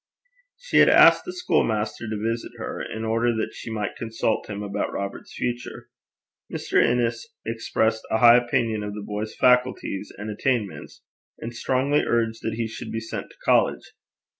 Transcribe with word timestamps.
She 0.57 0.77
had 0.77 0.89
asked 0.89 1.25
the 1.25 1.31
school 1.31 1.63
master 1.63 2.09
to 2.09 2.17
visit 2.17 2.53
her, 2.57 2.81
in 2.81 3.05
order 3.05 3.35
that 3.35 3.53
she 3.53 3.69
might 3.69 3.95
consult 3.95 4.49
him 4.49 4.63
about 4.63 4.91
Robert's 4.91 5.31
future. 5.35 5.89
Mr. 6.51 6.83
Innes 6.83 7.27
expressed 7.45 8.01
a 8.09 8.17
high 8.17 8.37
opinion 8.37 8.81
of 8.81 8.95
the 8.95 9.03
boy's 9.05 9.35
faculties 9.35 10.11
and 10.17 10.31
attainments, 10.31 11.03
and 11.37 11.53
strongly 11.53 12.03
urged 12.03 12.39
that 12.41 12.55
he 12.55 12.67
should 12.67 12.91
be 12.91 12.99
sent 12.99 13.29
to 13.29 13.37
college. 13.45 13.93